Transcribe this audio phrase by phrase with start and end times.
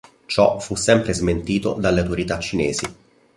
[0.25, 2.95] Ciò fu sempre smentito dalla autorità cinesi.